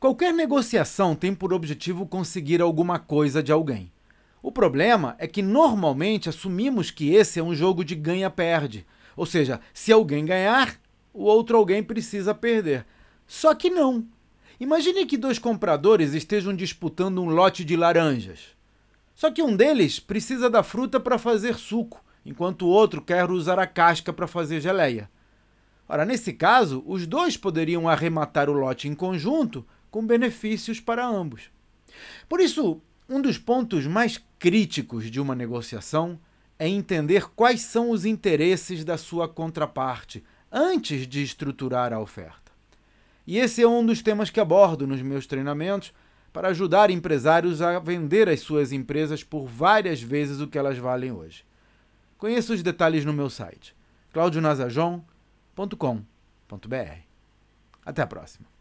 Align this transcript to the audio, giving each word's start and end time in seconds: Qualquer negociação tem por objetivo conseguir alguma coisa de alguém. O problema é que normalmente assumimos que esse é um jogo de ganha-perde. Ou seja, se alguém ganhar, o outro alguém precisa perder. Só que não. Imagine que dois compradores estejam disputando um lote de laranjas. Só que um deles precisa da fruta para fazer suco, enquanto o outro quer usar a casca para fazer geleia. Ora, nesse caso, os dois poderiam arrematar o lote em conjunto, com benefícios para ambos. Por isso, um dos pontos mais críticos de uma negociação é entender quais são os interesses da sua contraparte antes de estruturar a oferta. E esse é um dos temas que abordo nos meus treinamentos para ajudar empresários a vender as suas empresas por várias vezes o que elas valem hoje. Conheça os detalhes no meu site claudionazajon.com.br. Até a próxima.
Qualquer 0.00 0.32
negociação 0.32 1.16
tem 1.16 1.34
por 1.34 1.52
objetivo 1.52 2.06
conseguir 2.06 2.60
alguma 2.60 3.00
coisa 3.00 3.42
de 3.42 3.50
alguém. 3.50 3.90
O 4.40 4.52
problema 4.52 5.16
é 5.18 5.26
que 5.26 5.42
normalmente 5.42 6.28
assumimos 6.28 6.92
que 6.92 7.12
esse 7.12 7.40
é 7.40 7.42
um 7.42 7.52
jogo 7.52 7.84
de 7.84 7.96
ganha-perde. 7.96 8.86
Ou 9.16 9.26
seja, 9.26 9.60
se 9.74 9.92
alguém 9.92 10.24
ganhar, 10.24 10.76
o 11.12 11.24
outro 11.24 11.56
alguém 11.56 11.82
precisa 11.82 12.32
perder. 12.32 12.86
Só 13.26 13.52
que 13.56 13.70
não. 13.70 14.06
Imagine 14.60 15.04
que 15.04 15.16
dois 15.16 15.36
compradores 15.36 16.14
estejam 16.14 16.54
disputando 16.54 17.20
um 17.20 17.30
lote 17.30 17.64
de 17.64 17.76
laranjas. 17.76 18.56
Só 19.16 19.32
que 19.32 19.42
um 19.42 19.56
deles 19.56 19.98
precisa 19.98 20.48
da 20.48 20.62
fruta 20.62 21.00
para 21.00 21.18
fazer 21.18 21.56
suco, 21.56 22.00
enquanto 22.24 22.62
o 22.62 22.68
outro 22.68 23.02
quer 23.02 23.28
usar 23.32 23.58
a 23.58 23.66
casca 23.66 24.12
para 24.12 24.28
fazer 24.28 24.60
geleia. 24.60 25.10
Ora, 25.88 26.04
nesse 26.04 26.32
caso, 26.32 26.84
os 26.86 27.04
dois 27.04 27.36
poderiam 27.36 27.88
arrematar 27.88 28.48
o 28.48 28.52
lote 28.52 28.86
em 28.86 28.94
conjunto, 28.94 29.66
com 29.90 30.06
benefícios 30.06 30.80
para 30.80 31.06
ambos. 31.06 31.50
Por 32.28 32.40
isso, 32.40 32.80
um 33.08 33.20
dos 33.20 33.38
pontos 33.38 33.86
mais 33.86 34.22
críticos 34.38 35.10
de 35.10 35.20
uma 35.20 35.34
negociação 35.34 36.18
é 36.58 36.68
entender 36.68 37.28
quais 37.30 37.62
são 37.62 37.90
os 37.90 38.04
interesses 38.04 38.84
da 38.84 38.98
sua 38.98 39.28
contraparte 39.28 40.24
antes 40.50 41.06
de 41.06 41.22
estruturar 41.22 41.92
a 41.92 42.00
oferta. 42.00 42.52
E 43.26 43.38
esse 43.38 43.62
é 43.62 43.68
um 43.68 43.84
dos 43.84 44.02
temas 44.02 44.30
que 44.30 44.40
abordo 44.40 44.86
nos 44.86 45.02
meus 45.02 45.26
treinamentos 45.26 45.92
para 46.32 46.48
ajudar 46.48 46.90
empresários 46.90 47.62
a 47.62 47.78
vender 47.78 48.28
as 48.28 48.40
suas 48.40 48.72
empresas 48.72 49.22
por 49.22 49.46
várias 49.46 50.02
vezes 50.02 50.40
o 50.40 50.48
que 50.48 50.58
elas 50.58 50.78
valem 50.78 51.12
hoje. 51.12 51.44
Conheça 52.16 52.52
os 52.52 52.62
detalhes 52.62 53.04
no 53.04 53.12
meu 53.12 53.30
site 53.30 53.76
claudionazajon.com.br. 54.12 56.98
Até 57.84 58.02
a 58.02 58.06
próxima. 58.06 58.57